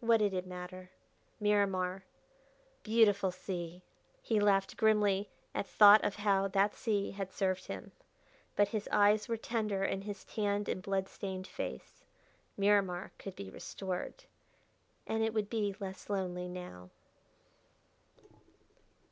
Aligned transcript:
What 0.00 0.16
did 0.16 0.34
it 0.34 0.48
matter? 0.48 0.90
Miramar 1.38 2.02
"Beautiful 2.82 3.30
Sea!" 3.30 3.82
He 4.20 4.40
laughed 4.40 4.76
grimly 4.76 5.30
at 5.54 5.64
thought 5.64 6.02
of 6.04 6.16
how 6.16 6.48
that 6.48 6.74
sea 6.74 7.12
had 7.12 7.30
served 7.30 7.66
him, 7.66 7.92
but 8.56 8.70
his 8.70 8.88
eyes 8.90 9.28
were 9.28 9.36
tender 9.36 9.84
in 9.84 10.00
his 10.02 10.24
tanned 10.24 10.68
and 10.68 10.82
blood 10.82 11.08
stained 11.08 11.46
face. 11.46 12.02
Miramar 12.56 13.12
could 13.16 13.36
be 13.36 13.48
restored. 13.48 14.24
And 15.06 15.22
it 15.22 15.32
would 15.32 15.48
be 15.48 15.76
less 15.78 16.10
lonely 16.10 16.48
now.... 16.48 16.90